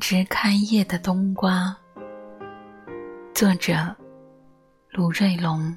[0.00, 1.76] 只开叶的冬瓜。
[3.34, 3.94] 作者：
[4.88, 5.76] 卢瑞龙。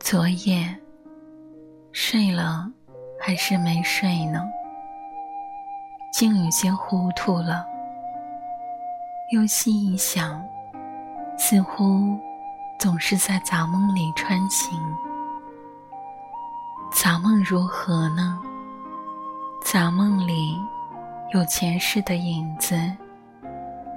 [0.00, 0.74] 昨夜
[1.92, 2.66] 睡了
[3.20, 4.42] 还是没睡呢？
[6.14, 7.66] 竟有些糊涂了。
[9.32, 10.42] 又细一想，
[11.36, 12.18] 似乎
[12.78, 14.80] 总是在杂梦里穿行。
[16.92, 18.38] 杂梦如何呢？
[19.64, 20.56] 杂梦里
[21.34, 22.76] 有前世的影子，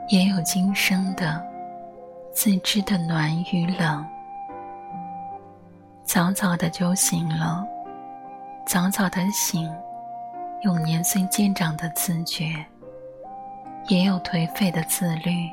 [0.10, 1.46] 也有今生的
[2.34, 4.04] 自知的暖与冷。
[6.04, 7.64] 早早的就醒了，
[8.66, 9.72] 早早的醒，
[10.64, 12.66] 有年岁渐长的自觉，
[13.88, 15.50] 也有颓废的自律。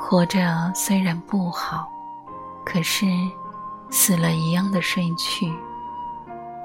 [0.00, 1.86] 活着虽然不好，
[2.64, 3.04] 可是
[3.90, 5.52] 死了一样的睡去。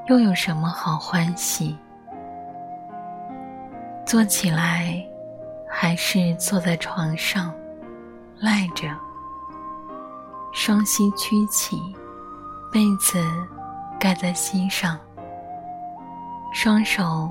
[0.07, 1.75] 又有什么好欢喜？
[4.05, 5.03] 坐起来，
[5.69, 7.51] 还是坐在床上，
[8.37, 8.87] 赖着，
[10.53, 11.81] 双膝屈起，
[12.71, 13.25] 被子
[13.99, 14.99] 盖在膝上，
[16.53, 17.29] 双手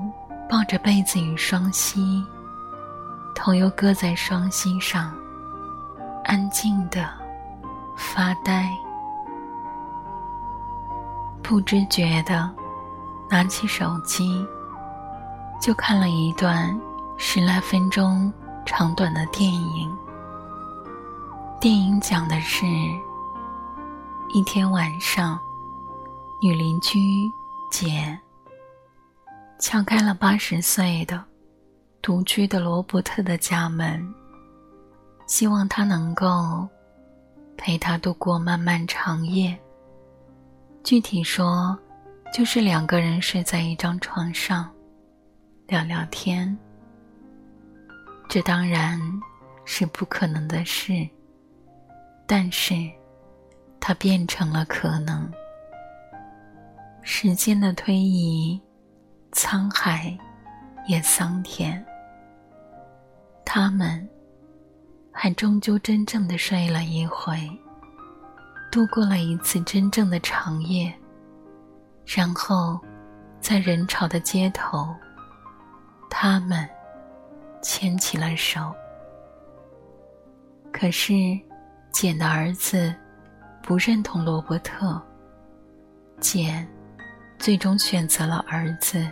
[0.49, 2.23] 抱着被子与双膝，
[3.33, 5.13] 头又搁在双膝上，
[6.23, 7.09] 安静的
[7.95, 8.69] 发呆，
[11.41, 12.49] 不知觉的。
[13.29, 14.45] 拿起手机，
[15.59, 16.79] 就看了一段
[17.17, 18.31] 十来分钟
[18.63, 19.91] 长短的电影。
[21.59, 22.67] 电影讲的是：
[24.29, 25.39] 一天晚上，
[26.43, 26.99] 女邻居
[27.71, 28.19] 简
[29.57, 31.23] 敲开了八十岁的
[32.03, 34.13] 独居的罗伯特的家门，
[35.25, 36.67] 希望他能够
[37.57, 39.57] 陪他度过漫漫长夜。
[40.83, 41.77] 具体说。
[42.33, 44.67] 就是两个人睡在一张床上，
[45.67, 46.57] 聊聊天。
[48.27, 48.99] 这当然
[49.65, 51.07] 是不可能的事，
[52.25, 52.73] 但是
[53.79, 55.31] 它变成了可能。
[57.03, 58.59] 时间的推移，
[59.31, 60.17] 沧海
[60.87, 61.85] 也桑田。
[63.45, 64.09] 他们
[65.13, 67.49] 还终究真正的睡了一回，
[68.71, 70.93] 度过了一次真正的长夜。
[72.05, 72.77] 然后，
[73.39, 74.93] 在人潮的街头，
[76.09, 76.67] 他们
[77.61, 78.73] 牵起了手。
[80.71, 81.13] 可是，
[81.91, 82.93] 简的儿子
[83.61, 85.01] 不认同罗伯特。
[86.19, 86.67] 简
[87.37, 89.07] 最终选择了儿子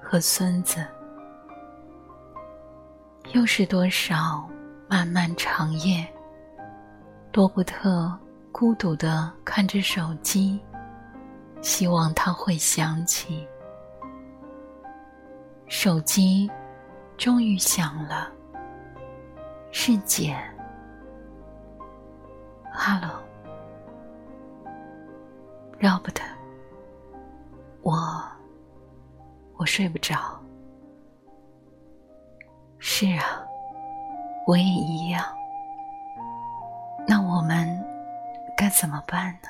[0.00, 0.86] 和孙子。
[3.32, 4.48] 又是多少
[4.94, 6.06] 漫漫长夜？
[7.32, 8.16] 罗伯特
[8.52, 10.60] 孤独的看着手机。
[11.62, 13.44] 希望他会想起。
[15.66, 16.48] 手机
[17.16, 18.30] 终于响了，
[19.72, 20.40] 是简。
[22.72, 23.18] Hello，Robert，
[27.82, 28.22] 我
[29.56, 30.40] 我睡不着。
[32.78, 33.43] 是啊，
[34.46, 35.24] 我也一样。
[37.06, 37.84] 那我们
[38.56, 39.48] 该怎么办呢？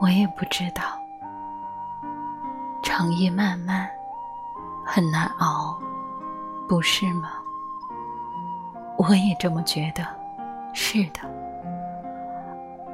[0.00, 0.82] 我也不知道，
[2.82, 3.88] 长夜漫漫，
[4.86, 5.76] 很难熬，
[6.68, 7.30] 不是吗？
[8.96, 10.06] 我也这么觉得。
[10.72, 11.20] 是的，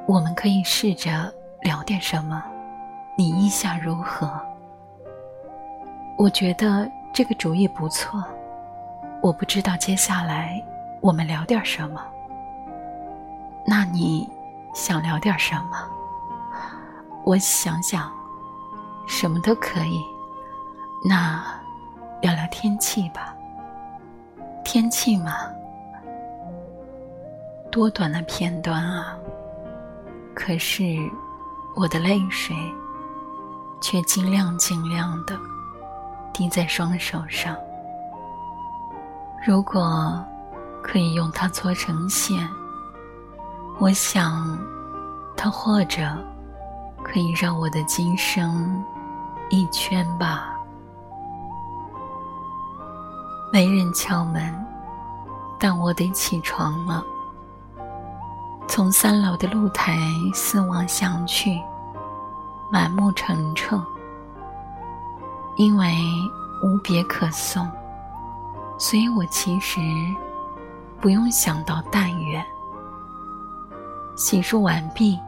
[0.07, 1.31] 我们可以试着
[1.61, 2.43] 聊点什么，
[3.15, 4.27] 你意下如何？
[6.17, 8.23] 我觉得这个主意不错。
[9.25, 10.63] 我不知道接下来
[11.01, 11.99] 我们聊点什么。
[13.65, 14.29] 那你
[14.75, 15.89] 想聊点什么？
[17.23, 18.11] 我想想，
[19.07, 19.99] 什么都可以。
[21.03, 21.43] 那
[22.21, 23.33] 聊聊天气吧。
[24.63, 25.33] 天气嘛，
[27.71, 29.17] 多短的片段啊！
[30.35, 30.83] 可是
[31.75, 32.55] 我的泪水
[33.81, 35.35] 却尽量尽量的
[36.31, 37.57] 滴在双手上。
[39.45, 40.19] 如果
[40.81, 42.49] 可以用它做成线，
[43.79, 44.57] 我想
[45.37, 46.01] 它或者。
[47.07, 48.83] 可以让我的今生
[49.49, 50.55] 一圈吧。
[53.53, 54.65] 没人敲门，
[55.59, 57.05] 但我得起床了。
[58.67, 59.95] 从三楼的露台
[60.33, 61.61] 四望向去，
[62.71, 63.79] 满目澄澈。
[65.57, 65.95] 因为
[66.63, 67.69] 无别可送，
[68.77, 69.79] 所以我其实
[70.99, 72.45] 不用想到但愿。
[74.15, 75.19] 洗漱完毕，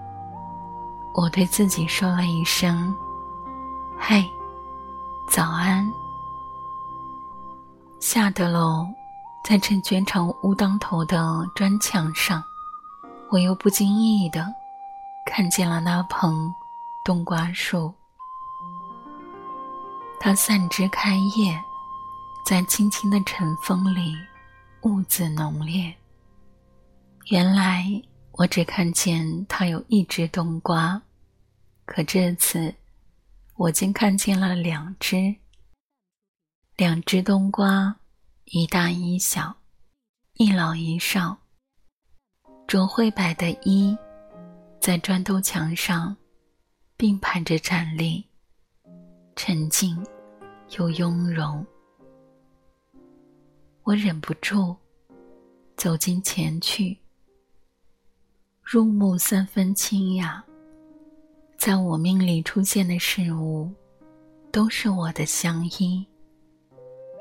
[1.14, 2.96] 我对自己说了一声
[4.00, 4.30] ：“嘿，
[5.30, 5.92] 早安。”
[8.00, 8.86] 下得楼，
[9.44, 12.42] 在正卷成屋当头的砖墙上，
[13.30, 14.48] 我又不经意的
[15.26, 16.54] 看见了那盆
[17.04, 17.94] 冬瓜树。
[20.20, 21.60] 它散枝开叶，
[22.48, 24.16] 在轻轻的晨风里，
[24.84, 25.94] 兀自浓烈。
[27.26, 27.84] 原来
[28.32, 31.02] 我只看见它有一只冬瓜，
[31.84, 32.74] 可这次
[33.56, 35.36] 我竟看见了两只。
[36.78, 37.94] 两只冬瓜，
[38.46, 39.54] 一大一小，
[40.36, 41.38] 一老一少，
[42.66, 43.98] 着灰白的衣，
[44.80, 46.16] 在砖头墙上
[46.96, 48.26] 并排着站立，
[49.36, 50.02] 沉静
[50.78, 51.68] 又雍容。
[53.88, 54.76] 我忍不住
[55.78, 57.00] 走近前去，
[58.62, 60.44] 入目三分清雅。
[61.58, 63.72] 在我命里出现的事物，
[64.52, 66.06] 都是我的相依。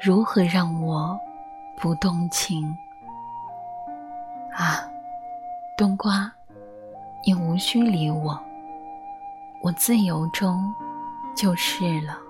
[0.05, 1.17] 如何让我
[1.81, 2.67] 不动情
[4.53, 4.83] 啊？
[5.79, 6.29] 冬瓜，
[7.25, 8.37] 你无需理我，
[9.63, 10.75] 我自由中
[11.37, 12.26] 就是了。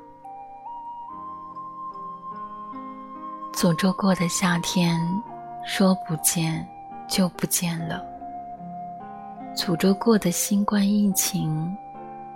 [3.56, 5.00] 诅咒过的夏天，
[5.64, 6.68] 说不见
[7.08, 8.04] 就不见了；
[9.56, 11.74] 诅咒过的新冠疫情，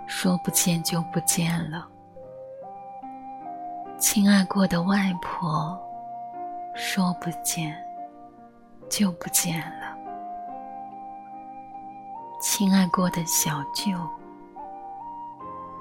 [0.07, 1.87] 说不见就不见了。
[3.99, 5.79] 亲爱过的外婆，
[6.73, 7.71] 说不见
[8.89, 9.95] 就不见了；
[12.41, 13.95] 亲爱过的小舅，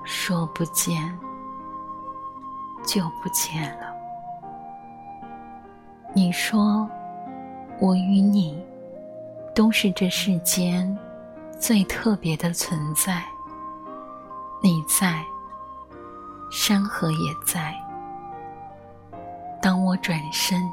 [0.05, 1.19] 说不见
[2.87, 3.90] 就不见了。
[6.13, 6.89] 你说，
[7.79, 8.61] 我与你
[9.55, 10.99] 都是这世间
[11.61, 13.23] 最特别的存在。
[14.61, 15.25] 你在，
[16.51, 17.75] 山河也在。
[19.63, 20.69] 当我转身，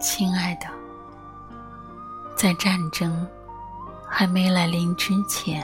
[0.00, 0.66] 亲爱的，
[2.34, 3.28] 在战争
[4.08, 5.62] 还没来临之前，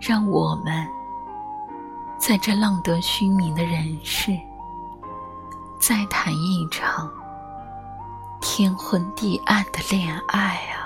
[0.00, 0.86] 让我们
[2.18, 4.36] 在这浪得虚名的人世，
[5.78, 7.10] 再谈一场
[8.52, 10.79] 天昏地暗的恋爱啊！